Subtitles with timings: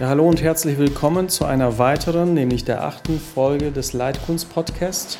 [0.00, 5.18] Ja, hallo und herzlich willkommen zu einer weiteren, nämlich der achten Folge des Leitkunst Podcasts.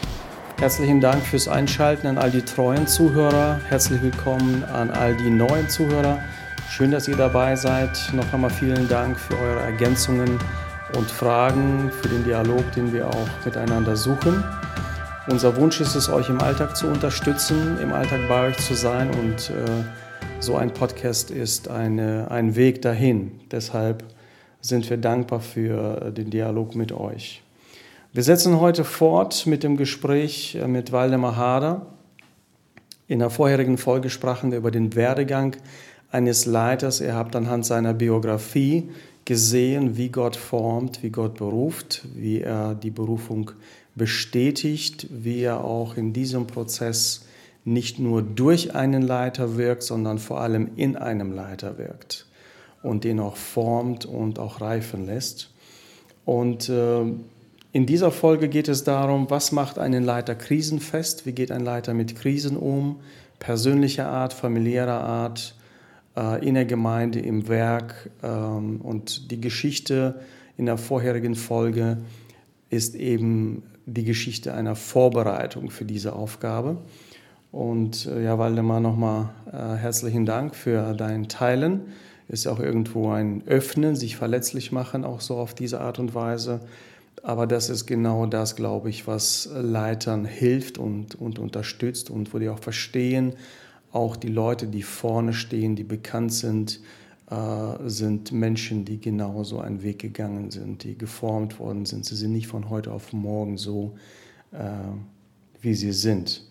[0.60, 3.58] Herzlichen Dank fürs Einschalten an all die treuen Zuhörer.
[3.68, 6.20] Herzlich willkommen an all die neuen Zuhörer.
[6.70, 7.90] Schön, dass ihr dabei seid.
[8.12, 10.38] Noch einmal vielen Dank für eure Ergänzungen
[10.96, 14.44] und Fragen, für den Dialog, den wir auch miteinander suchen.
[15.26, 19.10] Unser Wunsch ist es, euch im Alltag zu unterstützen, im Alltag bei euch zu sein
[19.10, 19.82] und äh,
[20.38, 23.40] so ein Podcast ist eine, ein Weg dahin.
[23.50, 24.04] Deshalb
[24.60, 27.42] sind wir dankbar für den Dialog mit euch.
[28.12, 31.86] Wir setzen heute fort mit dem Gespräch mit Waldemar Hader.
[33.06, 35.56] In der vorherigen Folge sprachen wir über den Werdegang
[36.10, 37.00] eines Leiters.
[37.00, 38.90] Ihr habt anhand seiner Biografie
[39.24, 43.50] gesehen, wie Gott formt, wie Gott beruft, wie er die Berufung
[43.94, 47.26] bestätigt, wie er auch in diesem Prozess
[47.64, 52.27] nicht nur durch einen Leiter wirkt, sondern vor allem in einem Leiter wirkt
[52.82, 55.50] und den auch formt und auch reifen lässt.
[56.24, 57.02] Und äh,
[57.72, 61.94] in dieser Folge geht es darum, was macht einen Leiter krisenfest, wie geht ein Leiter
[61.94, 63.00] mit Krisen um,
[63.38, 65.54] persönlicher Art, familiärer Art,
[66.16, 68.10] äh, in der Gemeinde, im Werk.
[68.22, 70.20] Ähm, und die Geschichte
[70.56, 71.98] in der vorherigen Folge
[72.70, 76.78] ist eben die Geschichte einer Vorbereitung für diese Aufgabe.
[77.52, 81.82] Und äh, ja, Waldemar, nochmal äh, herzlichen Dank für dein Teilen
[82.28, 86.60] ist auch irgendwo ein Öffnen, sich verletzlich machen, auch so auf diese Art und Weise.
[87.22, 92.38] Aber das ist genau das, glaube ich, was Leitern hilft und, und unterstützt und wo
[92.38, 93.32] die auch verstehen,
[93.92, 96.80] auch die Leute, die vorne stehen, die bekannt sind,
[97.30, 102.04] äh, sind Menschen, die genauso einen Weg gegangen sind, die geformt worden sind.
[102.04, 103.94] Sie sind nicht von heute auf morgen so,
[104.52, 104.58] äh,
[105.60, 106.44] wie sie sind.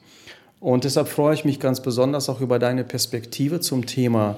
[0.60, 4.38] Und deshalb freue ich mich ganz besonders auch über deine Perspektive zum Thema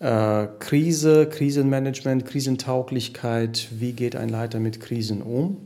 [0.00, 5.56] äh, Krise, Krisenmanagement, Krisentauglichkeit, wie geht ein Leiter mit Krisen um?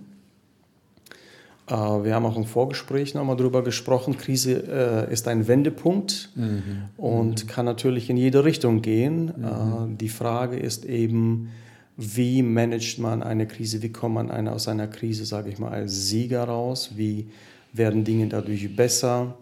[1.66, 6.62] Äh, wir haben auch im Vorgespräch nochmal darüber gesprochen, Krise äh, ist ein Wendepunkt mhm.
[6.96, 7.48] und mhm.
[7.48, 9.32] kann natürlich in jede Richtung gehen.
[9.36, 9.94] Mhm.
[9.94, 11.50] Äh, die Frage ist eben,
[11.96, 15.70] wie managt man eine Krise, wie kommt man eine, aus einer Krise, sage ich mal,
[15.70, 17.28] als Sieger raus, wie
[17.72, 19.34] werden Dinge dadurch besser,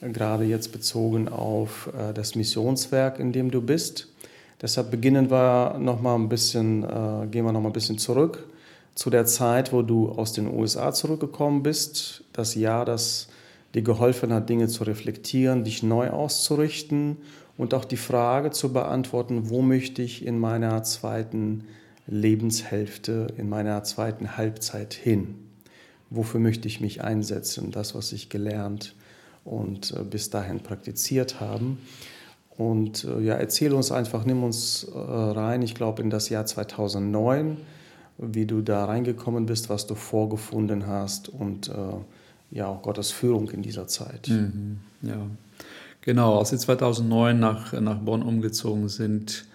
[0.00, 4.08] gerade jetzt bezogen auf äh, das Missionswerk, in dem du bist.
[4.64, 8.48] Deshalb beginnen wir noch mal ein bisschen, äh, gehen wir noch mal ein bisschen zurück
[8.94, 12.24] zu der Zeit, wo du aus den USA zurückgekommen bist.
[12.32, 13.28] Das Jahr, das
[13.74, 17.18] dir geholfen hat, Dinge zu reflektieren, dich neu auszurichten
[17.58, 21.64] und auch die Frage zu beantworten, wo möchte ich in meiner zweiten
[22.06, 25.34] Lebenshälfte, in meiner zweiten Halbzeit hin?
[26.08, 27.70] Wofür möchte ich mich einsetzen?
[27.70, 28.94] Das, was ich gelernt
[29.44, 31.76] und äh, bis dahin praktiziert habe.
[32.56, 36.46] Und äh, ja, erzähl uns einfach, nimm uns äh, rein, ich glaube in das Jahr
[36.46, 37.56] 2009,
[38.18, 41.72] wie du da reingekommen bist, was du vorgefunden hast und äh,
[42.50, 44.28] ja auch Gottes Führung in dieser Zeit.
[44.28, 45.26] Mhm, ja,
[46.00, 46.38] genau.
[46.38, 49.46] Als wir 2009 nach, nach Bonn umgezogen sind,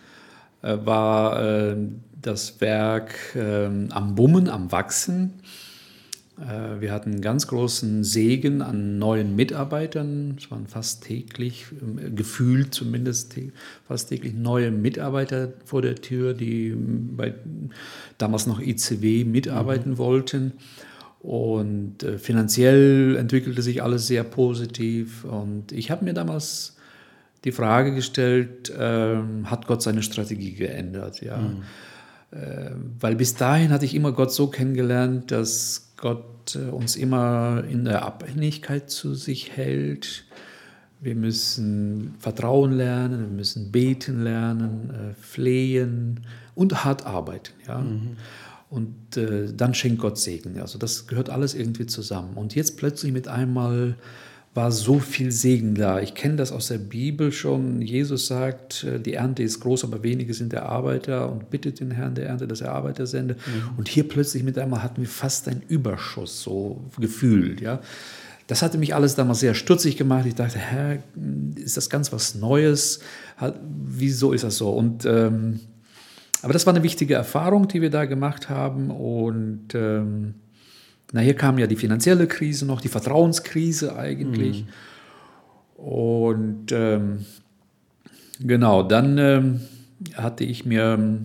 [0.62, 1.78] äh, war äh,
[2.22, 5.36] das Werk ähm, am Bummen, am Wachsen.
[6.42, 10.36] Äh, wir hatten einen ganz großen Segen an neuen Mitarbeitern.
[10.38, 13.36] Es waren fast täglich, ähm, gefühlt zumindest
[13.88, 17.34] fast täglich neue Mitarbeiter vor der Tür, die ähm, bei
[18.18, 19.98] damals noch ICW mitarbeiten mhm.
[19.98, 20.54] wollten.
[21.20, 25.26] Und äh, finanziell entwickelte sich alles sehr positiv.
[25.26, 26.78] Und ich habe mir damals
[27.44, 31.22] die Frage gestellt, äh, hat Gott seine Strategie geändert?
[31.22, 31.38] Ja.
[31.38, 31.64] Mhm.
[32.32, 37.64] Äh, weil bis dahin hatte ich immer Gott so kennengelernt, dass Gott äh, uns immer
[37.68, 40.26] in der Abhängigkeit zu sich hält.
[41.02, 46.26] Wir müssen Vertrauen lernen, wir müssen beten lernen, äh, flehen
[46.56, 47.54] und hart arbeiten.
[47.68, 47.80] Ja?
[47.80, 48.18] Mhm.
[48.70, 50.60] Und äh, dann schenkt Gott Segen.
[50.60, 52.36] Also das gehört alles irgendwie zusammen.
[52.36, 53.96] Und jetzt plötzlich mit einmal
[54.60, 56.02] war so viel Segen da.
[56.02, 57.82] Ich kenne das aus der Bibel schon.
[57.82, 61.92] Jesus sagt, äh, die Ernte ist groß, aber wenige sind der Arbeiter und bittet den
[61.92, 63.36] Herrn der Ernte, dass er Arbeiter sende.
[63.36, 63.78] Mhm.
[63.78, 67.62] Und hier plötzlich mit einmal hatten wir fast einen Überschuss, so gefühlt.
[67.62, 67.80] Ja.
[68.48, 70.26] Das hatte mich alles damals sehr stutzig gemacht.
[70.26, 70.98] Ich dachte, Herr,
[71.56, 73.00] ist das ganz was Neues?
[73.64, 74.72] Wieso ist das so?
[74.72, 75.62] Und ähm,
[76.42, 78.92] aber das war eine wichtige Erfahrung, die wir da gemacht haben.
[78.92, 80.36] Und ähm,
[81.12, 84.66] na, hier kam ja die finanzielle Krise noch, die Vertrauenskrise eigentlich.
[84.66, 85.84] Mhm.
[85.84, 87.26] Und ähm,
[88.40, 89.62] genau, dann ähm,
[90.14, 91.20] hatte ich mir,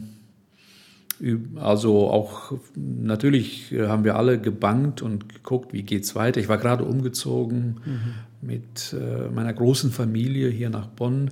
[1.56, 6.40] also auch natürlich haben wir alle gebankt und geguckt, wie geht es weiter.
[6.40, 8.48] Ich war gerade umgezogen mhm.
[8.48, 11.31] mit äh, meiner großen Familie hier nach Bonn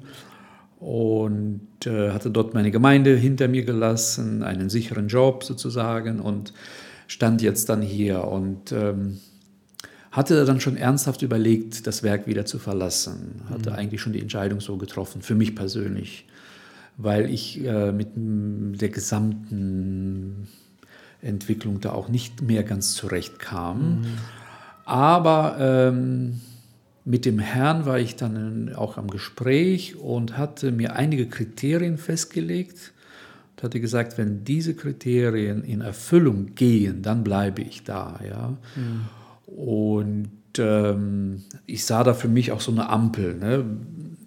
[0.79, 6.53] und äh, hatte dort meine Gemeinde hinter mir gelassen, einen sicheren Job sozusagen und
[7.13, 9.19] stand jetzt dann hier und ähm,
[10.11, 13.43] hatte dann schon ernsthaft überlegt, das Werk wieder zu verlassen.
[13.51, 13.77] Hatte mhm.
[13.77, 16.27] eigentlich schon die Entscheidung so getroffen, für mich persönlich,
[16.97, 20.49] weil ich äh, mit der gesamten
[21.21, 24.01] Entwicklung da auch nicht mehr ganz zurechtkam.
[24.01, 24.05] Mhm.
[24.87, 26.41] Aber ähm,
[27.05, 32.93] mit dem Herrn war ich dann auch am Gespräch und hatte mir einige Kriterien festgelegt
[33.63, 38.19] und hatte gesagt, wenn diese Kriterien in Erfüllung gehen, dann bleibe ich da.
[38.29, 38.57] Ja?
[38.75, 39.55] Mhm.
[39.55, 43.37] Und ähm, ich sah da für mich auch so eine Ampel.
[43.37, 43.65] Ne?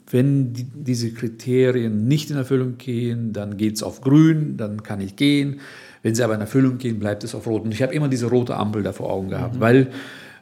[0.10, 5.02] Wenn die, diese Kriterien nicht in Erfüllung gehen, dann geht es auf grün, dann kann
[5.02, 5.60] ich gehen.
[6.02, 7.64] Wenn sie aber in Erfüllung gehen, bleibt es auf rot.
[7.64, 9.60] Und ich habe immer diese rote Ampel da vor Augen gehabt, mhm.
[9.60, 9.92] weil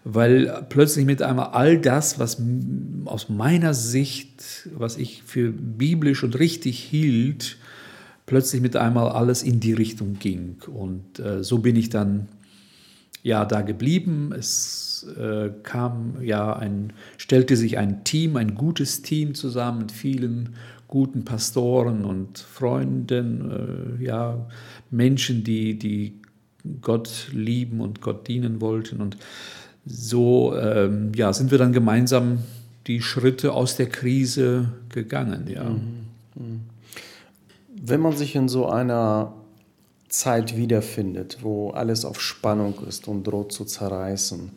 [0.05, 2.41] weil plötzlich mit einmal all das, was
[3.05, 7.57] aus meiner Sicht, was ich für biblisch und richtig hielt,
[8.25, 10.57] plötzlich mit einmal alles in die Richtung ging.
[10.67, 12.27] Und äh, so bin ich dann
[13.21, 14.33] ja da geblieben.
[14.37, 20.49] Es äh, kam ja ein, stellte sich ein Team, ein gutes Team zusammen mit vielen
[20.87, 24.47] guten Pastoren und Freunden, äh, ja,
[24.91, 26.21] Menschen, die, die
[26.81, 29.01] Gott lieben und Gott dienen wollten.
[29.01, 29.17] Und
[29.85, 32.39] so ähm, ja, sind wir dann gemeinsam
[32.87, 35.47] die Schritte aus der Krise gegangen.
[35.47, 35.63] Ja.
[35.63, 36.02] Mhm.
[37.85, 39.33] Wenn man sich in so einer
[40.07, 44.51] Zeit wiederfindet, wo alles auf Spannung ist und droht zu zerreißen,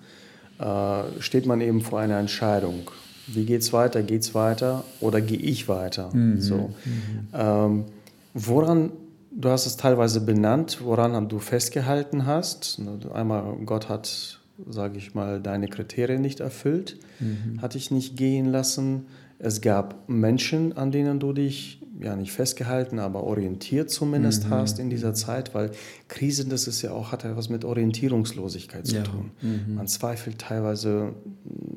[0.60, 2.90] äh, steht man eben vor einer Entscheidung.
[3.26, 4.02] Wie geht es weiter?
[4.04, 6.14] Geht es weiter oder gehe ich weiter?
[6.14, 6.40] Mhm.
[6.40, 6.56] So.
[6.84, 7.28] Mhm.
[7.34, 7.84] Ähm,
[8.32, 8.92] woran,
[9.32, 12.80] du hast es teilweise benannt, woran du festgehalten hast.
[13.12, 14.38] Einmal, Gott hat
[14.68, 17.60] sage ich mal, deine Kriterien nicht erfüllt, mhm.
[17.60, 19.06] hat dich nicht gehen lassen.
[19.38, 24.50] Es gab Menschen, an denen du dich ja nicht festgehalten, aber orientiert zumindest mhm.
[24.50, 25.70] hast in dieser Zeit, weil
[26.08, 29.02] Krise, das ist ja auch, hat ja was mit Orientierungslosigkeit zu ja.
[29.02, 29.30] tun.
[29.42, 29.74] Mhm.
[29.76, 31.14] Man zweifelt teilweise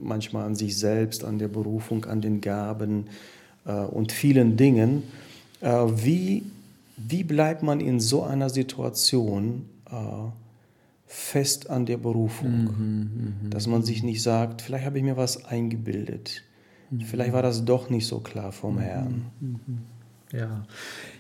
[0.01, 3.05] manchmal an sich selbst, an der Berufung, an den Gaben
[3.65, 5.03] äh, und vielen Dingen.
[5.61, 6.43] Äh, wie,
[6.97, 9.65] wie bleibt man in so einer Situation?
[9.89, 9.95] Äh,
[11.11, 12.65] fest an der Berufung.
[12.65, 16.43] Mhm, mh, dass man sich nicht sagt, vielleicht habe ich mir was eingebildet.
[16.91, 17.01] Mhm.
[17.01, 19.25] Vielleicht war das doch nicht so klar vom mhm, Herrn.
[19.39, 19.59] Mhm.
[20.31, 20.63] Ja.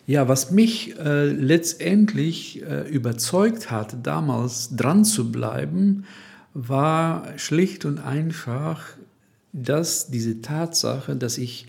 [0.05, 6.05] ja, was mich äh, letztendlich äh, überzeugt hat, damals dran zu bleiben,
[6.53, 8.83] war schlicht und einfach,
[9.51, 11.67] dass diese Tatsache, dass ich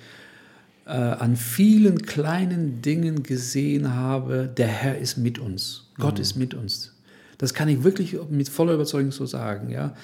[0.87, 6.23] äh, an vielen kleinen Dingen gesehen habe, der Herr ist mit uns, Gott mhm.
[6.23, 6.95] ist mit uns.
[7.39, 9.71] Das kann ich wirklich mit voller Überzeugung so sagen.
[9.71, 9.95] Ja.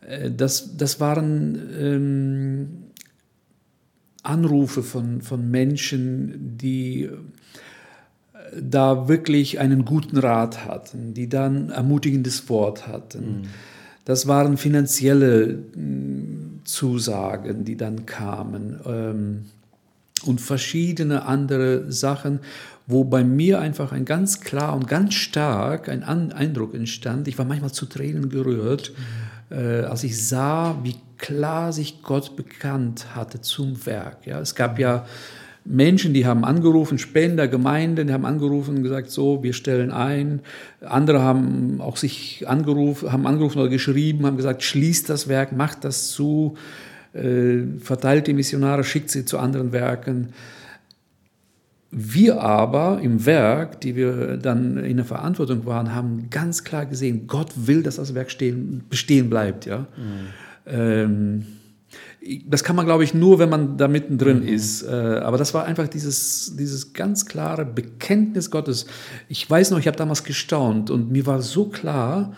[0.00, 2.68] Äh, das, das waren ähm,
[4.22, 7.10] Anrufe von, von Menschen, die äh,
[8.60, 13.42] da wirklich einen guten Rat hatten, die dann ermutigendes Wort hatten.
[13.42, 13.46] Mhm.
[14.04, 19.44] Das waren finanzielle mm, Zusagen, die dann kamen ähm,
[20.24, 22.40] und verschiedene andere Sachen,
[22.86, 27.28] wo bei mir einfach ein ganz klar und ganz stark ein Eindruck entstand.
[27.28, 29.29] Ich war manchmal zu Tränen gerührt, mhm.
[29.50, 34.26] Äh, als ich sah, wie klar sich Gott bekannt hatte zum Werk.
[34.26, 35.04] Ja, es gab ja
[35.64, 40.40] Menschen, die haben angerufen, Spender, Gemeinden, die haben angerufen und gesagt, so, wir stellen ein.
[40.80, 45.84] Andere haben auch sich angerufen, haben angerufen oder geschrieben, haben gesagt, schließt das Werk, macht
[45.84, 46.56] das zu,
[47.12, 50.32] äh, verteilt die Missionare, schickt sie zu anderen Werken.
[51.92, 57.26] Wir aber im Werk, die wir dann in der Verantwortung waren, haben ganz klar gesehen,
[57.26, 59.66] Gott will, dass das Werk stehen, bestehen bleibt.
[59.66, 59.80] Ja?
[59.96, 60.26] Mhm.
[60.66, 61.46] Ähm,
[62.46, 64.48] das kann man, glaube ich, nur, wenn man da mittendrin mhm.
[64.48, 64.82] ist.
[64.82, 68.86] Äh, aber das war einfach dieses, dieses ganz klare Bekenntnis Gottes.
[69.28, 72.34] Ich weiß noch, ich habe damals gestaunt und mir war so klar,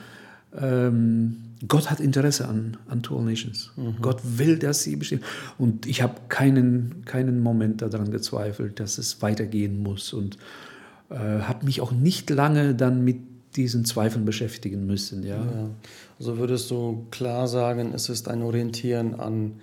[0.59, 1.37] ähm,
[1.69, 3.73] Gott hat Interesse an, an Tool Nations.
[3.77, 3.97] Mhm.
[4.01, 5.23] Gott will, dass sie bestehen.
[5.59, 10.13] Und ich habe keinen, keinen Moment daran gezweifelt, dass es weitergehen muss.
[10.13, 10.39] Und
[11.11, 13.19] äh, habe mich auch nicht lange dann mit
[13.57, 15.25] diesen Zweifeln beschäftigen müssen.
[15.25, 15.37] Ja.
[15.37, 15.71] ja.
[16.19, 19.61] Also würdest du klar sagen, es ist ein Orientieren an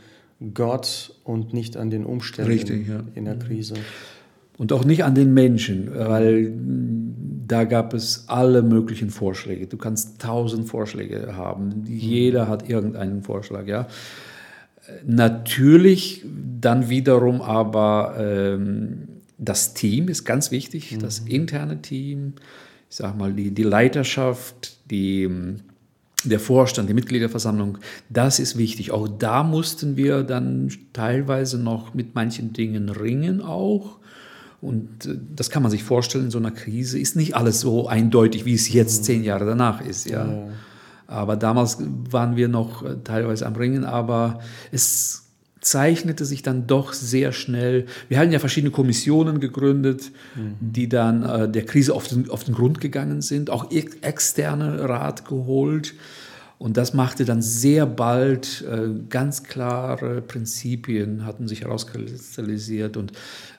[0.53, 3.03] Gott und nicht an den Umständen Richtig, ja.
[3.15, 3.75] in der Krise.
[4.59, 6.53] Und auch nicht an den Menschen, weil
[7.47, 9.67] da gab es alle möglichen Vorschläge.
[9.67, 11.85] Du kannst tausend Vorschläge haben.
[11.87, 13.87] Jeder hat irgendeinen Vorschlag, ja.
[15.05, 16.25] Natürlich
[16.59, 20.99] dann wiederum aber ähm, das Team ist ganz wichtig, mhm.
[20.99, 22.33] das interne Team,
[22.89, 25.29] ich sag mal die, die Leiterschaft, die,
[26.25, 27.77] der Vorstand, die Mitgliederversammlung,
[28.09, 28.91] das ist wichtig.
[28.91, 33.99] Auch da mussten wir dann teilweise noch mit manchen Dingen ringen auch.
[34.61, 37.87] Und äh, das kann man sich vorstellen, in so einer Krise ist nicht alles so
[37.87, 40.09] eindeutig, wie es jetzt zehn Jahre danach ist.
[40.09, 40.27] Ja.
[40.27, 40.47] ja.
[41.07, 44.39] Aber damals waren wir noch äh, teilweise am Ringen, aber
[44.71, 45.23] es
[45.61, 47.85] zeichnete sich dann doch sehr schnell.
[48.07, 50.55] Wir hatten ja verschiedene Kommissionen gegründet, mhm.
[50.59, 55.25] die dann äh, der Krise auf den, auf den Grund gegangen sind, auch externe Rat
[55.25, 55.95] geholt.
[56.59, 63.13] Und das machte dann sehr bald äh, ganz klare Prinzipien, hatten sich herauskristallisiert und,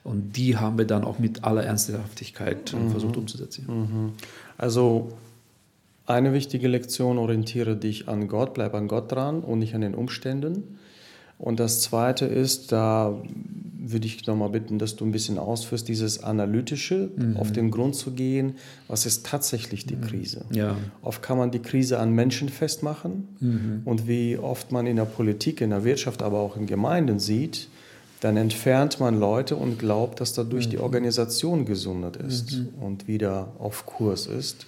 [0.05, 2.91] und die haben wir dann auch mit aller Ernsthaftigkeit mhm.
[2.91, 3.65] versucht umzusetzen.
[3.67, 4.13] Mhm.
[4.59, 5.15] Also
[6.05, 9.95] eine wichtige Lektion, orientiere dich an Gott, bleib an Gott dran und nicht an den
[9.95, 10.79] Umständen.
[11.41, 13.19] Und das Zweite ist, da
[13.83, 17.39] würde ich nochmal bitten, dass du ein bisschen ausführst, dieses Analytische, mhm.
[17.39, 18.55] auf den Grund zu gehen,
[18.89, 20.03] was ist tatsächlich die mhm.
[20.03, 20.45] Krise?
[20.51, 20.77] Ja.
[21.01, 23.83] Oft kann man die Krise an Menschen festmachen mhm.
[23.87, 27.69] und wie oft man in der Politik, in der Wirtschaft, aber auch in Gemeinden sieht,
[28.21, 30.83] dann entfernt man Leute und glaubt, dass dadurch die mhm.
[30.83, 32.69] Organisation gesundet ist mhm.
[32.83, 34.67] und wieder auf Kurs ist.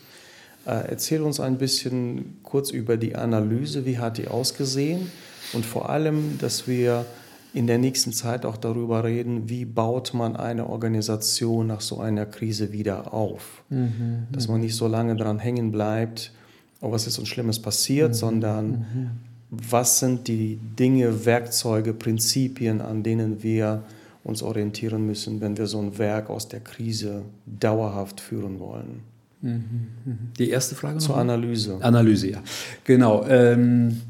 [0.64, 5.10] Äh, erzähl uns ein bisschen kurz über die Analyse, wie hat die ausgesehen?
[5.52, 7.06] Und vor allem, dass wir
[7.54, 12.24] in der nächsten Zeit auch darüber reden, wie baut man eine Organisation nach so einer
[12.24, 13.62] Krise wieder auf.
[13.68, 16.32] Mhm, dass man nicht so lange daran hängen bleibt,
[16.80, 19.10] oh, was ist uns Schlimmes passiert, mhm, sondern mhm.
[19.50, 23.82] was sind die Dinge, Werkzeuge, Prinzipien, an denen wir
[24.24, 29.00] uns orientieren müssen, wenn wir so ein Werk aus der Krise dauerhaft führen wollen.
[29.42, 29.64] Mhm,
[30.04, 30.18] mhm.
[30.38, 30.98] Die erste Frage?
[30.98, 31.76] Zur Analyse.
[31.80, 32.42] Analyse, ja.
[32.84, 33.26] Genau.
[33.26, 34.00] Ähm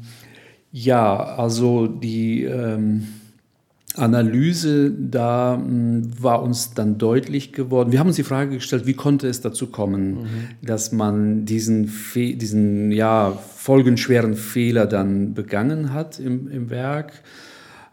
[0.73, 3.07] ja, also die ähm,
[3.95, 7.91] Analyse, da mh, hm, war uns dann deutlich geworden.
[7.91, 10.27] Wir haben uns die Frage gestellt, wie konnte es dazu kommen, mhm.
[10.63, 17.21] dass man diesen, Fe diesen ja, folgenschweren Fehler dann begangen hat im, im Werk.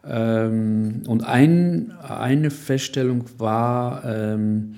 [0.03, 4.77] Ähm, und ein, eine Feststellung war, ähm,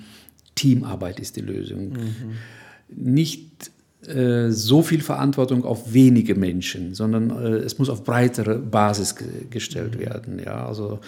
[0.56, 1.92] Teamarbeit ist die Lösung.
[1.92, 2.34] Mhm.
[2.88, 3.53] Nicht
[4.08, 9.26] äh, so viel Verantwortung auf wenige Menschen, sondern äh, es muss auf breitere Basis ge
[9.50, 10.40] gestellt werden.
[10.44, 10.66] Ja?
[10.66, 11.00] Also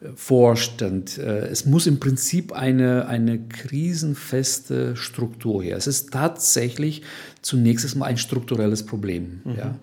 [0.00, 1.18] äh, Vorstand.
[1.18, 5.76] Äh, es muss im Prinzip eine, eine krisenfeste Struktur her.
[5.76, 7.02] Es ist tatsächlich
[7.42, 9.40] zunächst mal ein strukturelles Problem.
[9.44, 9.54] Mhm.
[9.56, 9.74] Ja?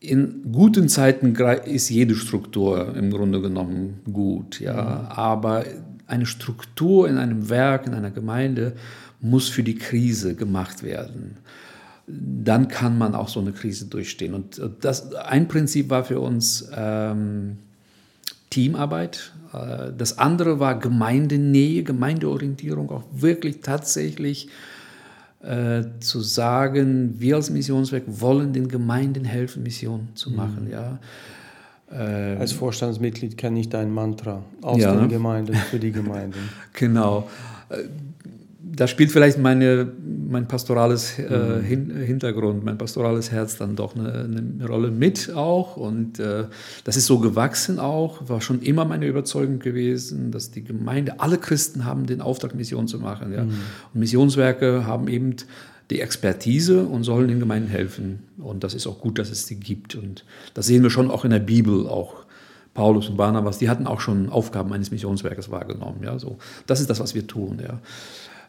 [0.00, 1.34] In guten Zeiten
[1.66, 4.72] ist jede Struktur im Grunde genommen gut, ja.
[4.72, 5.06] Mhm.
[5.08, 5.64] Aber
[6.06, 8.74] eine Struktur in einem Werk, in einer Gemeinde
[9.24, 11.38] muss für die Krise gemacht werden.
[12.06, 14.34] Dann kann man auch so eine Krise durchstehen.
[14.34, 17.58] Und das, ein Prinzip war für uns ähm,
[18.50, 19.32] Teamarbeit.
[19.52, 24.48] Äh, das andere war Gemeindenähe, Gemeindeorientierung, auch wirklich tatsächlich
[25.42, 30.36] äh, zu sagen, wir als Missionswerk wollen den Gemeinden helfen, Mission zu mhm.
[30.36, 30.64] machen.
[30.66, 30.70] Mhm.
[30.70, 30.98] Ja.
[31.90, 35.08] Äh, als Vorstandsmitglied kenne ich dein Mantra aus ja, den ne?
[35.08, 36.48] Gemeinden für die Gemeinden.
[36.72, 37.28] genau.
[38.76, 39.92] Da spielt vielleicht meine,
[40.28, 41.62] mein pastorales äh, mhm.
[41.62, 45.76] Hin Hintergrund, mein pastorales Herz dann doch eine, eine Rolle mit auch.
[45.76, 46.44] Und äh,
[46.84, 51.38] das ist so gewachsen auch, war schon immer meine Überzeugung gewesen, dass die Gemeinde, alle
[51.38, 53.32] Christen haben den Auftrag, Mission zu machen.
[53.32, 53.44] Ja?
[53.44, 53.50] Mhm.
[53.92, 55.36] Und Missionswerke haben eben
[55.90, 58.20] die Expertise und sollen den Gemeinden helfen.
[58.38, 59.94] Und das ist auch gut, dass es die gibt.
[59.94, 62.24] Und das sehen wir schon auch in der Bibel auch.
[62.72, 66.00] Paulus und Barnabas, die hatten auch schon Aufgaben eines Missionswerkes wahrgenommen.
[66.02, 66.38] Ja, so.
[66.66, 67.60] Das ist das, was wir tun.
[67.62, 67.80] Ja.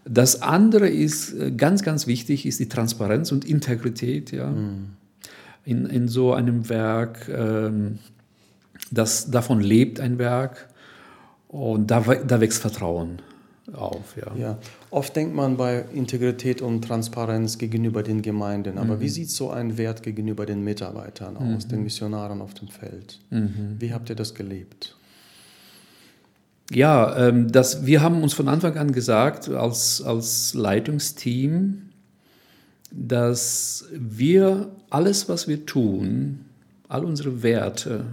[0.08, 4.32] Das andere ist äh, ganz, ganz wichtig, ist die Transparenz und Integrität.
[4.32, 4.52] Ja.
[4.52, 4.92] Mhm.
[5.66, 7.98] In, in so einem Werk, ähm,
[8.92, 10.68] das, davon lebt ein Werk
[11.48, 13.20] und da, da wächst Vertrauen
[13.74, 14.16] auf.
[14.16, 14.36] Ja.
[14.38, 14.58] ja.
[14.92, 19.00] Oft denkt man bei Integrität und Transparenz gegenüber den Gemeinden, aber mhm.
[19.00, 21.70] wie sieht so ein Wert gegenüber den Mitarbeitern aus, mhm.
[21.70, 23.20] den Missionaren auf dem Feld?
[23.32, 23.78] Mhm.
[23.80, 24.96] Wie habt ihr das gelebt?
[26.72, 31.90] Ja, ähm, das, wir haben uns von Anfang an gesagt, als, als Leitungsteam,
[32.92, 36.46] dass wir alles, was wir tun,
[36.88, 38.06] all unsere Werte,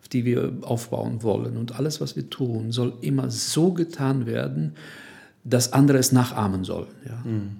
[0.00, 4.74] auf die wir aufbauen wollen und alles, was wir tun, soll immer so getan werden,
[5.42, 6.94] dass andere es nachahmen sollen.
[7.06, 7.22] Ja.
[7.24, 7.56] Mhm.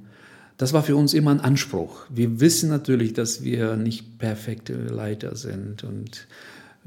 [0.58, 2.06] Das war für uns immer ein Anspruch.
[2.08, 6.26] Wir wissen natürlich, dass wir nicht perfekte Leiter sind und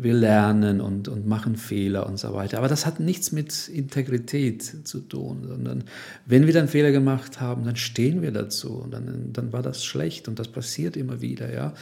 [0.01, 2.57] wir lernen und, und machen Fehler und so weiter.
[2.57, 5.83] Aber das hat nichts mit Integrität zu tun, sondern
[6.25, 8.75] wenn wir dann Fehler gemacht haben, dann stehen wir dazu.
[8.75, 11.53] Und dann, dann war das schlecht und das passiert immer wieder.
[11.53, 11.73] Ja?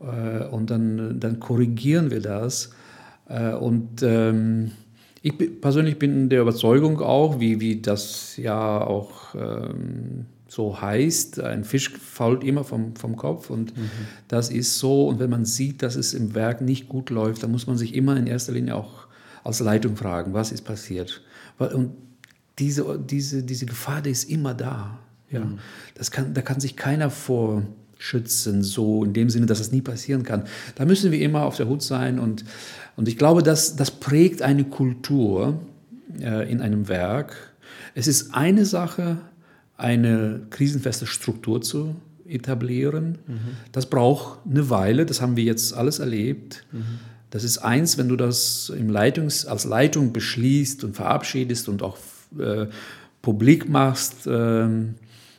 [0.00, 0.52] Mhm.
[0.52, 2.70] Und dann, dann korrigieren wir das.
[3.28, 4.70] Äh, und ähm,
[5.20, 11.40] ich persönlich bin der Überzeugung auch, wie, wie das ja auch ähm, so heißt.
[11.40, 13.90] Ein Fisch fault immer vom, vom Kopf und mhm.
[14.26, 15.06] das ist so.
[15.08, 17.94] Und wenn man sieht, dass es im Werk nicht gut läuft, dann muss man sich
[17.94, 19.06] immer in erster Linie auch
[19.44, 21.22] als Leitung fragen, was ist passiert.
[21.58, 21.92] Und
[22.58, 24.98] diese, diese, diese Gefahr, die ist immer da.
[25.30, 25.44] Ja.
[25.44, 25.58] Mhm.
[25.94, 30.22] Das kann, da kann sich keiner vorschützen, so in dem Sinne, dass es nie passieren
[30.22, 30.44] kann.
[30.74, 32.44] Da müssen wir immer auf der Hut sein und,
[32.96, 35.60] und ich glaube, dass, das prägt eine Kultur
[36.20, 37.36] äh, in einem Werk.
[37.94, 39.18] Es ist eine Sache,
[39.78, 43.16] eine krisenfeste Struktur zu etablieren.
[43.26, 43.38] Mhm.
[43.72, 46.66] Das braucht eine Weile, das haben wir jetzt alles erlebt.
[46.72, 46.98] Mhm.
[47.30, 51.96] Das ist eins, wenn du das im Leitungs-, als Leitung beschließt und verabschiedest und auch
[52.38, 52.66] äh,
[53.22, 54.26] publik machst.
[54.26, 54.66] Äh,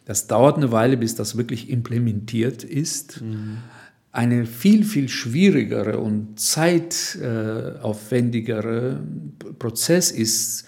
[0.06, 3.22] das dauert eine Weile, bis das wirklich implementiert ist.
[3.22, 3.58] Mhm.
[4.12, 9.02] Eine viel, viel schwierigere und zeitaufwendigere
[9.60, 10.66] Prozess ist,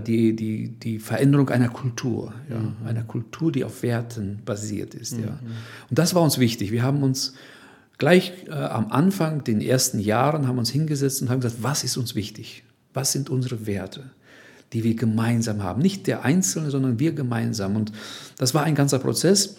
[0.00, 2.86] die, die, die Veränderung einer Kultur, ja, mhm.
[2.86, 5.16] einer Kultur, die auf Werten basiert ist.
[5.16, 5.24] Mhm.
[5.24, 5.38] Ja.
[5.88, 6.72] Und das war uns wichtig.
[6.72, 7.34] Wir haben uns
[7.98, 11.96] gleich äh, am Anfang, den ersten Jahren, haben uns hingesetzt und haben gesagt, was ist
[11.96, 12.64] uns wichtig?
[12.92, 14.10] Was sind unsere Werte,
[14.72, 15.80] die wir gemeinsam haben?
[15.80, 17.76] Nicht der Einzelne, sondern wir gemeinsam.
[17.76, 17.92] Und
[18.38, 19.56] das war ein ganzer Prozess,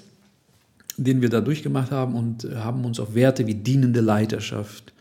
[0.98, 4.92] den wir da durchgemacht haben und haben uns auf Werte wie dienende Leiterschaft, äh,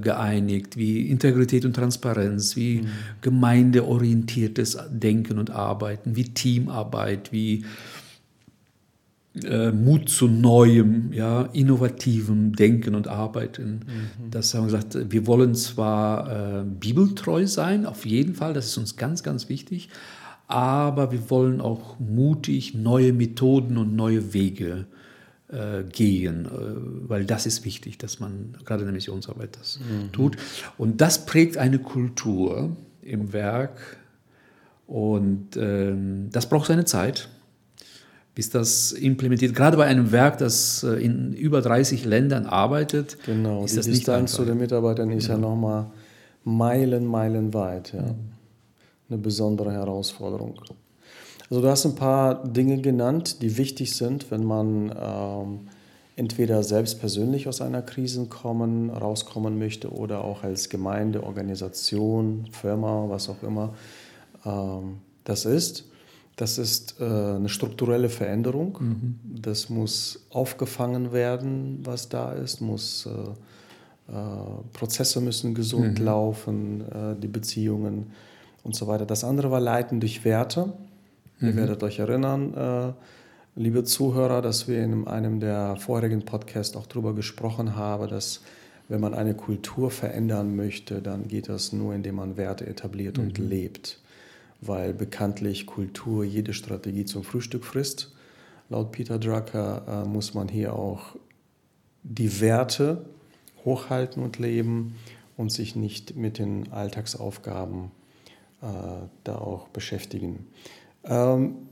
[0.00, 2.86] geeinigt, wie Integrität und Transparenz, wie mhm.
[3.20, 7.64] gemeindeorientiertes Denken und Arbeiten, wie Teamarbeit, wie
[9.44, 13.80] äh, Mut zu neuem, ja, innovativem Denken und Arbeiten.
[13.86, 14.30] Mhm.
[14.30, 18.78] Das haben wir gesagt, wir wollen zwar äh, bibeltreu sein, auf jeden Fall, das ist
[18.78, 19.88] uns ganz, ganz wichtig,
[20.46, 24.97] aber wir wollen auch mutig neue Methoden und neue Wege äh,
[25.92, 30.12] gehen, äh, weil das ist wichtig, dass man gerade in der Missionsarbeit das mhm.
[30.12, 30.36] tut.
[30.76, 33.98] Und das prägt eine Kultur im Werk
[34.86, 37.28] und ähm, das braucht seine Zeit,
[38.34, 39.54] bis das implementiert.
[39.54, 43.86] Gerade bei einem Werk, das äh, in über 30 Ländern arbeitet, genau, ist die das
[43.86, 45.86] Distanz zu den Mitarbeitern ist ja, ja nochmal
[46.44, 47.92] Meilen, Meilen weit.
[47.92, 48.02] Ja.
[48.02, 48.14] Mhm.
[49.10, 50.60] Eine besondere Herausforderung.
[51.50, 55.60] Also du hast ein paar Dinge genannt, die wichtig sind, wenn man ähm,
[56.16, 63.06] entweder selbst persönlich aus einer Krise kommen, rauskommen möchte oder auch als Gemeinde, Organisation, Firma,
[63.08, 63.74] was auch immer
[64.44, 65.84] ähm, das ist.
[66.36, 68.78] Das ist äh, eine strukturelle Veränderung.
[68.80, 69.40] Mhm.
[69.42, 74.12] Das muss aufgefangen werden, was da ist, muss äh, äh,
[74.72, 76.04] Prozesse müssen gesund mhm.
[76.04, 78.12] laufen, äh, die Beziehungen
[78.62, 79.04] und so weiter.
[79.04, 80.72] Das andere war Leiten durch Werte.
[81.40, 81.56] Ihr mhm.
[81.56, 82.92] werdet euch erinnern, äh,
[83.60, 88.40] liebe Zuhörer, dass wir in einem der vorigen Podcasts auch darüber gesprochen haben, dass
[88.88, 93.24] wenn man eine Kultur verändern möchte, dann geht das nur, indem man Werte etabliert mhm.
[93.24, 94.00] und lebt.
[94.60, 98.12] Weil bekanntlich Kultur jede Strategie zum Frühstück frisst.
[98.70, 101.16] Laut Peter Drucker äh, muss man hier auch
[102.02, 103.04] die Werte
[103.64, 104.96] hochhalten und leben
[105.36, 107.90] und sich nicht mit den Alltagsaufgaben
[108.62, 108.66] äh,
[109.24, 110.46] da auch beschäftigen.
[111.04, 111.68] Ähm,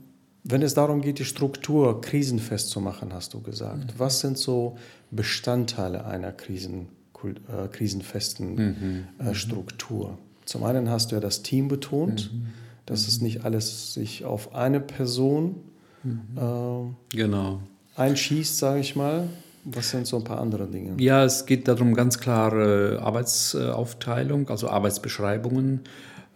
[0.49, 3.93] wenn es darum geht, die Struktur krisenfest zu machen, hast du gesagt.
[3.93, 3.99] Mhm.
[3.99, 4.77] Was sind so
[5.11, 6.87] Bestandteile einer Krisen,
[7.23, 9.03] äh, krisenfesten mhm.
[9.19, 9.33] äh, mhm.
[9.33, 10.17] Struktur?
[10.45, 12.47] Zum einen hast du ja das Team betont, mhm.
[12.85, 15.55] dass es nicht alles sich auf eine Person
[16.03, 16.21] mhm.
[16.37, 17.59] äh, genau.
[17.97, 19.27] einschießt, sage ich mal.
[19.65, 20.93] Was sind so ein paar andere Dinge?
[21.03, 25.81] Ja, es geht darum, ganz klare Arbeitsaufteilung, also Arbeitsbeschreibungen.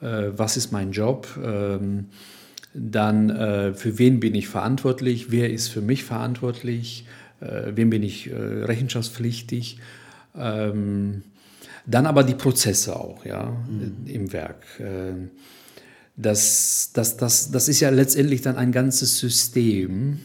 [0.01, 1.30] Äh, was ist mein Job?
[1.41, 2.08] Ähm,
[2.74, 7.06] dann äh, für wen bin ich verantwortlich, wer ist für mich verantwortlich,
[7.42, 9.80] äh, wem bin ich äh, rechenschaftspflichtig.
[10.36, 11.24] Ähm,
[11.86, 14.06] dann aber die Prozesse auch ja, mhm.
[14.06, 14.64] im Werk.
[14.80, 15.28] Äh,
[16.16, 20.20] das, das, das, das ist ja letztendlich dann ein ganzes System,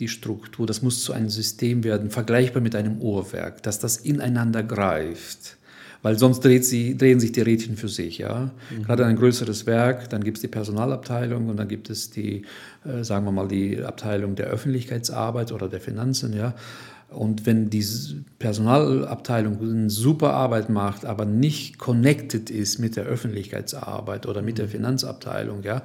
[0.00, 0.66] die Struktur.
[0.66, 5.56] Das muss zu einem System werden, vergleichbar mit einem Uhrwerk, dass das ineinander greift
[6.04, 8.18] weil sonst dreht sie, drehen sich die Rädchen für sich.
[8.18, 8.50] Ja?
[8.70, 8.82] Mhm.
[8.82, 12.42] Gerade ein größeres Werk, dann gibt es die Personalabteilung und dann gibt es die,
[12.84, 16.36] äh, sagen wir mal, die Abteilung der Öffentlichkeitsarbeit oder der Finanzen.
[16.36, 16.52] Ja?
[17.08, 17.82] Und wenn die
[18.38, 24.66] Personalabteilung eine super Arbeit macht, aber nicht connected ist mit der Öffentlichkeitsarbeit oder mit der
[24.66, 24.72] mhm.
[24.72, 25.82] Finanzabteilung, ja,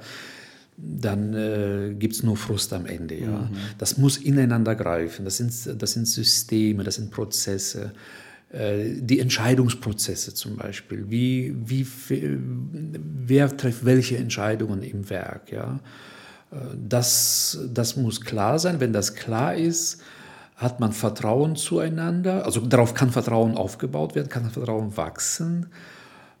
[0.76, 3.14] dann äh, gibt es nur Frust am Ende.
[3.14, 3.38] Ja.
[3.38, 3.56] Mhm.
[3.78, 5.24] Das muss ineinander greifen.
[5.24, 7.92] Das sind, das sind Systeme, das sind Prozesse.
[8.50, 11.06] Äh, die Entscheidungsprozesse zum Beispiel.
[11.08, 15.52] Wie, wie, wer trifft welche Entscheidungen im Werk?
[15.52, 15.80] Ja?
[16.76, 18.80] Das, das muss klar sein.
[18.80, 20.02] Wenn das klar ist,
[20.56, 22.44] hat man Vertrauen zueinander.
[22.44, 25.66] Also darauf kann Vertrauen aufgebaut werden, kann Vertrauen wachsen.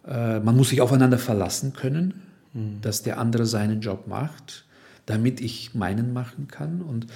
[0.06, 2.80] Äh, man muss sich aufeinander verlassen können, mhm.
[2.80, 4.64] dass der andere seinen Job macht
[5.10, 6.80] damit ich meinen machen kann.
[6.80, 7.06] Und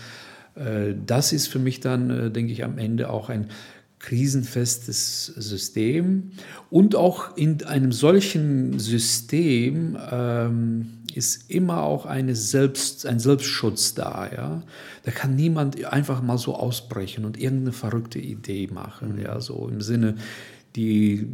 [0.56, 3.48] äh, das ist für mich dann, denke ich, am Ende auch ein
[4.04, 6.32] krisenfestes System.
[6.70, 14.30] Und auch in einem solchen System ähm, ist immer auch eine Selbst, ein Selbstschutz da.
[14.30, 14.62] Ja?
[15.04, 19.18] Da kann niemand einfach mal so ausbrechen und irgendeine verrückte Idee machen.
[19.22, 19.40] Ja?
[19.40, 20.16] So im Sinne,
[20.76, 21.26] die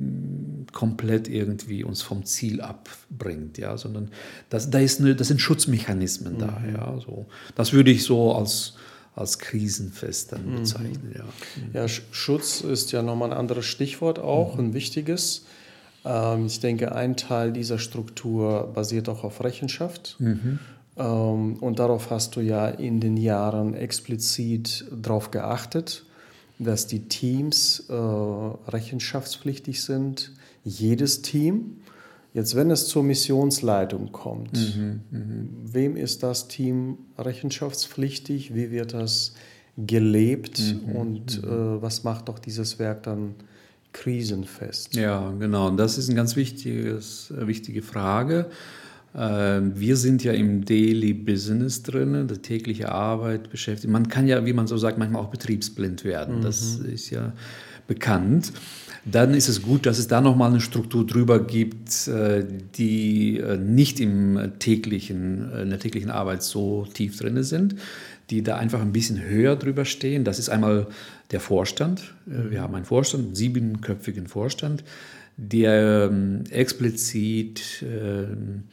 [0.73, 4.11] komplett irgendwie uns vom Ziel abbringt, ja, sondern
[4.51, 6.39] das, da ist eine, das sind Schutzmechanismen mhm.
[6.39, 7.27] da, ja, so.
[7.55, 8.75] Das würde ich so als,
[9.15, 10.57] als krisenfest dann mhm.
[10.57, 11.25] bezeichnen, ja.
[11.25, 11.71] Mhm.
[11.75, 14.67] Ja, Schutz ist ja nochmal ein anderes Stichwort auch, mhm.
[14.67, 15.45] ein wichtiges.
[16.05, 20.17] Ähm, ich denke, ein Teil dieser Struktur basiert auch auf Rechenschaft.
[20.19, 20.59] Mhm.
[20.97, 26.05] Ähm, und darauf hast du ja in den Jahren explizit drauf geachtet
[26.61, 31.80] dass die Teams äh, rechenschaftspflichtig sind, jedes Team.
[32.33, 35.45] Jetzt, wenn es zur Missionsleitung kommt, mhm, mh.
[35.73, 38.55] wem ist das Team rechenschaftspflichtig?
[38.55, 39.35] Wie wird das
[39.77, 41.49] gelebt mhm, und mhm.
[41.49, 43.35] äh, was macht doch dieses Werk dann
[43.93, 44.95] krisenfest?
[44.95, 45.71] Ja, genau.
[45.71, 48.47] das ist eine ganz wichtiges, äh, wichtige Frage.
[49.13, 53.91] Ähm, wir sind ja im Daily Business drin, der tägliche Arbeit beschäftigt.
[53.93, 56.39] Man kann ja, wie man so sagt, manchmal auch betriebsblind werden.
[56.39, 56.43] Mhm.
[56.43, 57.33] Das ist ja
[57.91, 58.53] bekannt.
[59.05, 62.45] Dann ist es gut, dass es da nochmal eine Struktur drüber gibt, äh,
[62.77, 67.75] die äh, nicht im täglichen, äh, in der täglichen Arbeit so tief drin sind,
[68.31, 70.23] die da einfach ein bisschen höher drüber stehen.
[70.23, 70.87] Das ist einmal
[71.33, 72.15] der Vorstand.
[72.27, 74.85] Wir haben einen Vorstand, einen siebenköpfigen Vorstand,
[75.37, 78.65] der ähm, explizit ähm,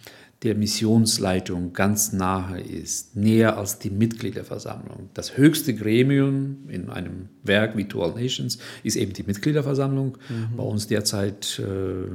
[0.43, 5.10] der Missionsleitung ganz nahe ist, näher als die Mitgliederversammlung.
[5.13, 10.17] Das höchste Gremium in einem Werk wie Dual Nations ist eben die Mitgliederversammlung.
[10.30, 10.56] Mhm.
[10.56, 12.08] Bei uns derzeit äh,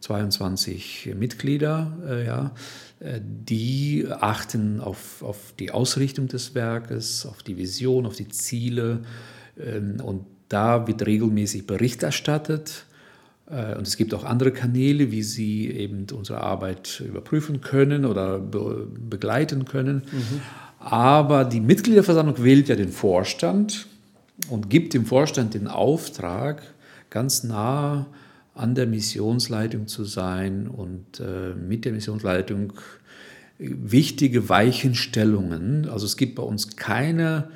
[0.00, 2.54] 22 Mitglieder, äh, ja,
[3.00, 9.00] äh, die achten auf, auf die Ausrichtung des Werkes, auf die Vision, auf die Ziele.
[9.58, 12.89] Ähm, und da wird regelmäßig Bericht erstattet äh,
[13.76, 18.86] und es gibt auch andere Kanäle, wie Sie eben unsere Arbeit überprüfen können oder be
[19.08, 20.02] begleiten können.
[20.12, 20.40] Mhm.
[20.78, 23.86] Aber die Mitgliederversammlung wählt ja den Vorstand
[24.48, 26.62] und gibt dem Vorstand den Auftrag,
[27.10, 28.06] ganz nah
[28.54, 32.72] an der Missionsleitung zu sein und äh, mit der Missionsleitung
[33.58, 35.88] wichtige Weichenstellungen.
[35.88, 37.50] Also es gibt bei uns keine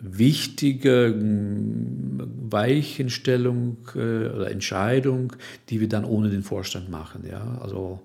[0.00, 2.06] wichtige hm,
[2.50, 5.32] Weichenstellung äh, oder Entscheidung,
[5.68, 7.24] die wir dann ohne den Vorstand machen.
[7.28, 7.58] Ja?
[7.62, 8.00] Also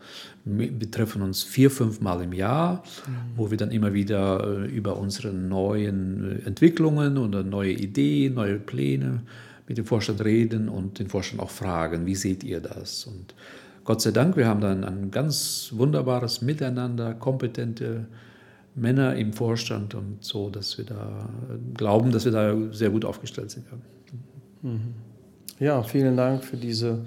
[0.45, 3.11] wir treffen uns vier, fünf Mal im Jahr, mhm.
[3.35, 8.57] wo wir dann immer wieder äh, über unsere neuen äh, Entwicklungen oder neue Ideen, neue
[8.57, 9.21] Pläne
[9.67, 13.05] mit dem Vorstand reden und den Vorstand auch fragen, wie seht ihr das?
[13.05, 13.35] Und
[13.83, 18.05] Gott sei Dank, wir haben dann ein ganz wunderbares Miteinander, kompetente
[18.75, 21.29] Männer im Vorstand und so, dass wir da
[21.75, 23.65] glauben, dass wir da sehr gut aufgestellt sind.
[23.69, 24.93] Ja, mhm.
[25.59, 27.05] ja vielen Dank für diese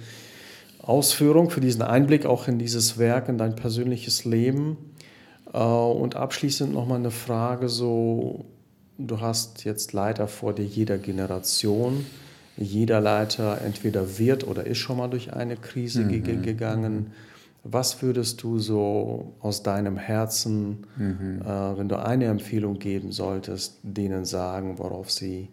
[0.83, 4.77] Ausführung, für diesen Einblick auch in dieses Werk, in dein persönliches Leben.
[5.53, 8.45] Äh, und abschließend nochmal eine Frage: so,
[8.97, 12.07] Du hast jetzt Leiter vor dir jeder Generation.
[12.57, 16.43] Jeder Leiter entweder wird oder ist schon mal durch eine Krise mhm.
[16.43, 17.11] gegangen.
[17.67, 21.41] Was würdest du so aus deinem Herzen, mhm.
[21.43, 25.49] äh, wenn du eine Empfehlung geben solltest, denen sagen, worauf sie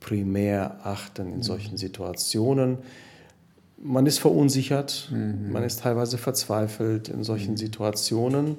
[0.00, 1.42] primär achten in mhm.
[1.42, 2.78] solchen Situationen?
[3.80, 5.52] Man ist verunsichert, mhm.
[5.52, 7.58] man ist teilweise verzweifelt in solchen mhm.
[7.58, 8.56] Situationen.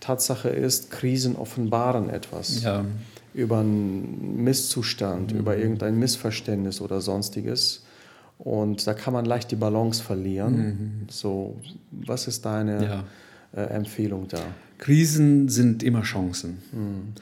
[0.00, 2.84] Tatsache ist, Krisen offenbaren etwas ja.
[3.34, 5.62] über einen Misszustand, über mhm.
[5.62, 7.84] irgendein Missverständnis oder sonstiges.
[8.38, 10.56] Und da kann man leicht die Balance verlieren.
[10.56, 10.92] Mhm.
[11.08, 13.04] So, was ist deine ja.
[13.54, 14.40] äh, Empfehlung da?
[14.78, 16.58] Krisen sind immer Chancen.
[16.72, 17.12] Mhm.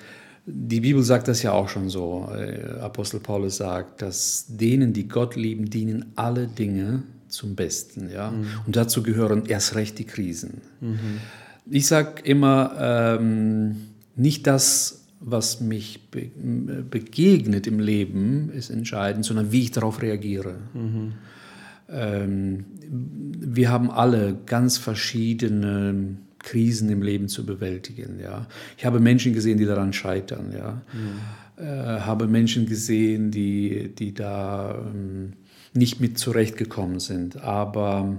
[0.47, 2.29] Die Bibel sagt das ja auch schon so.
[2.35, 8.11] Äh, Apostel Paulus sagt, dass denen, die Gott lieben, dienen alle Dinge zum Besten.
[8.11, 8.31] Ja?
[8.31, 8.47] Mhm.
[8.67, 10.63] Und dazu gehören erst recht die Krisen.
[10.81, 11.21] Mhm.
[11.67, 12.75] Ich sage immer,
[13.21, 13.77] ähm,
[14.17, 16.31] nicht das was mich be
[16.91, 20.57] begegnet im Leben, ist entscheidend, sondern wie ich darauf reagiere.
[20.73, 21.13] Mhm.
[21.91, 28.19] Ähm, wir haben alle ganz verschiedene Krisen im Leben zu bewältigen.
[28.19, 28.47] Ja.
[28.79, 30.53] Ich habe Menschen gesehen, die daran scheitern.
[30.57, 30.83] Ja.
[30.93, 31.63] Mhm.
[31.63, 35.35] Äh, habe Menschen gesehen, die, die da ähm,
[35.75, 37.43] nicht mit zurechtgekommen sind.
[37.43, 38.19] Aber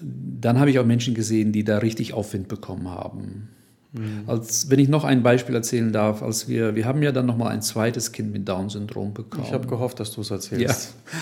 [0.00, 3.48] dann habe ich auch Menschen gesehen, die da richtig Aufwind bekommen haben.
[3.92, 4.24] Mhm.
[4.26, 7.52] Als, wenn ich noch ein Beispiel erzählen darf, als wir, wir haben ja dann nochmal
[7.52, 9.44] ein zweites Kind mit Down-Syndrom bekommen.
[9.46, 10.94] Ich habe gehofft, dass du es erzählst.
[11.14, 11.18] Ja,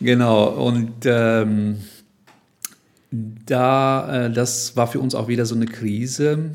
[0.00, 0.48] genau.
[0.48, 1.78] Und ähm,
[3.10, 6.50] da, äh, das war für uns auch wieder so eine Krise.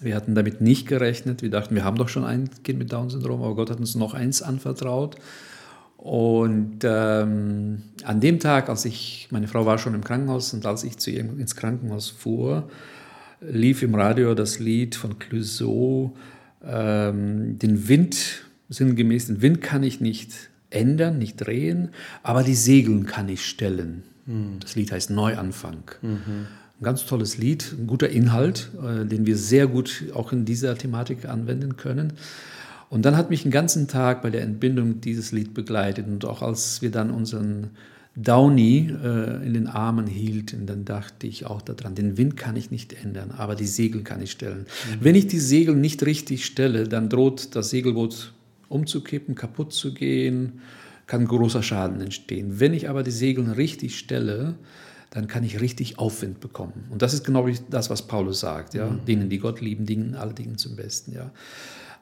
[0.00, 1.42] Wir hatten damit nicht gerechnet.
[1.42, 4.14] Wir dachten, wir haben doch schon ein Kind mit Down-Syndrom, aber Gott hat uns noch
[4.14, 5.16] eins anvertraut.
[5.96, 10.84] Und ähm, an dem Tag, als ich, meine Frau war schon im Krankenhaus und als
[10.84, 12.70] ich zu ihr ins Krankenhaus fuhr,
[13.40, 16.16] lief im Radio das Lied von Clouseau,
[16.64, 20.32] ähm, den Wind, sinngemäß, den Wind kann ich nicht
[20.70, 21.90] ändern, nicht drehen,
[22.22, 24.02] aber die Segeln kann ich stellen.
[24.26, 24.58] Mhm.
[24.60, 25.82] Das Lied heißt Neuanfang.
[26.02, 26.46] Mhm.
[26.80, 30.76] Ein ganz tolles Lied, ein guter Inhalt, äh, den wir sehr gut auch in dieser
[30.76, 32.14] Thematik anwenden können.
[32.88, 36.06] Und dann hat mich den ganzen Tag bei der Entbindung dieses Lied begleitet.
[36.08, 37.70] Und auch als wir dann unseren
[38.16, 42.70] Downy äh, in den Armen hielten, dann dachte ich auch daran, den Wind kann ich
[42.70, 44.60] nicht ändern, aber die Segel kann ich stellen.
[44.60, 44.96] Mhm.
[45.00, 48.32] Wenn ich die Segel nicht richtig stelle, dann droht das Segelboot
[48.68, 50.60] umzukippen, kaputt zu gehen,
[51.06, 52.60] kann großer Schaden entstehen.
[52.60, 54.54] Wenn ich aber die Segel richtig stelle,
[55.10, 56.86] dann kann ich richtig Aufwind bekommen.
[56.90, 58.74] Und das ist genau das, was Paulus sagt.
[58.74, 58.88] Ja?
[58.90, 59.04] Mhm.
[59.06, 61.12] Denen, die Gott lieben, dienen alle Dinge zum Besten.
[61.12, 61.30] Ja?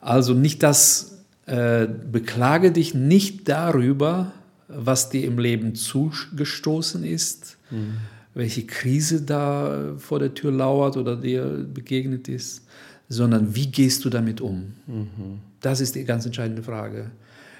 [0.01, 4.33] Also nicht das, äh, beklage dich nicht darüber,
[4.69, 7.97] was dir im Leben zugestoßen ist, mhm.
[8.35, 12.67] welche Krise da vor der Tür lauert oder dir begegnet ist,
[13.09, 14.75] sondern wie gehst du damit um?
[14.87, 15.41] Mhm.
[15.61, 17.11] Das ist die ganz entscheidende Frage.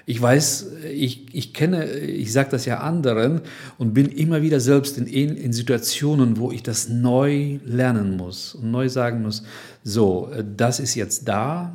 [0.05, 3.41] Ich weiß, ich, ich kenne, ich sage das ja anderen
[3.77, 8.71] und bin immer wieder selbst in, in Situationen, wo ich das neu lernen muss und
[8.71, 9.43] neu sagen muss,
[9.83, 11.71] so, das ist jetzt da,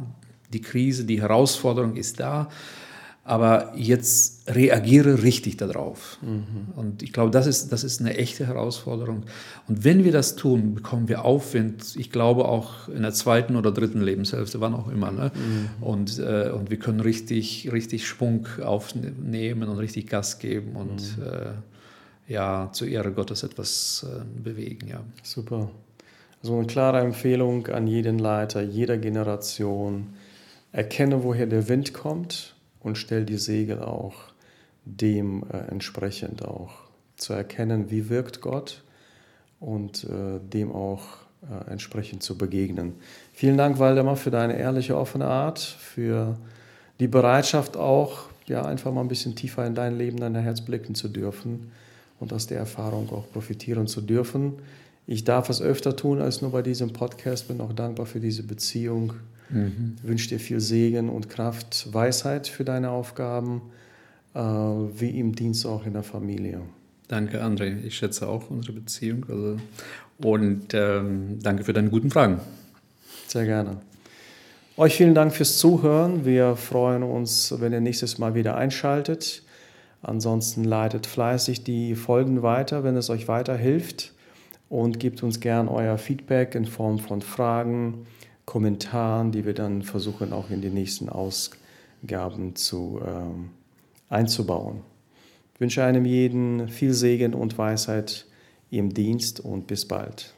[0.53, 2.49] die Krise, die Herausforderung ist da,
[3.27, 6.19] aber jetzt reagiere richtig darauf.
[6.21, 6.77] Mhm.
[6.77, 9.25] Und ich glaube, das ist, das ist eine echte Herausforderung.
[9.67, 13.73] Und wenn wir das tun, bekommen wir Aufwind, ich glaube auch in der zweiten oder
[13.73, 15.11] dritten Lebenshälfte, wann auch immer.
[15.11, 15.33] Ne?
[15.35, 15.83] Mhm.
[15.83, 21.25] Und, äh, und wir können richtig, richtig Schwung aufnehmen und richtig Gas geben und mhm.
[21.25, 24.87] äh, ja, zur Ehre Gottes etwas äh, bewegen.
[24.89, 25.01] Ja.
[25.23, 25.71] Super.
[26.43, 30.09] Also eine klare Empfehlung an jeden Leiter, jeder Generation
[30.73, 32.54] Erkenne, woher der Wind kommt
[32.85, 34.15] und stell die Segel auch
[34.85, 36.71] dem äh, entsprechend auch
[37.17, 38.85] zu erkennen, wie wirkt Gott
[39.59, 41.03] und äh, dem auch
[41.43, 42.95] äh, entsprechend zu begegnen.
[43.33, 46.37] Vielen Dank, Waldemar, für deine ehrliche, offene Art, für
[47.01, 50.95] die Bereitschaft auch, ja, einfach mal ein bisschen tiefer in dein Leben, dein Herz blicken
[50.95, 51.73] zu dürfen
[52.21, 54.55] und aus der Erfahrung auch profitieren zu dürfen.
[55.07, 58.43] Ich darf es öfter tun als nur bei diesem Podcast, bin auch dankbar für diese
[58.43, 59.15] Beziehung
[59.51, 59.97] Mhm.
[59.99, 63.63] Ich wünsche dir viel Segen und Kraft, Weisheit für deine Aufgaben,
[64.35, 66.61] äh, wie im Dienst auch in der Familie.
[67.09, 67.85] Danke, André.
[67.85, 69.27] Ich schätze auch unsere Beziehung.
[69.29, 69.57] Also,
[70.19, 72.41] und ähm, danke für deine guten Fragen.
[73.27, 73.79] Sehr gerne.
[74.77, 76.25] Euch vielen Dank fürs Zuhören.
[76.25, 79.43] Wir freuen uns, wenn ihr nächstes Mal wieder einschaltet.
[80.03, 84.13] Ansonsten leitet fleißig die Folgen weiter, wenn es euch weiterhilft.
[84.69, 88.07] Und gebt uns gern euer Feedback in Form von Fragen,
[88.45, 94.83] Kommentaren, die wir dann versuchen auch in die nächsten Ausgaben zu, äh, einzubauen.
[95.55, 98.27] Ich wünsche einem jeden viel Segen und Weisheit
[98.71, 100.34] im Dienst und bis bald.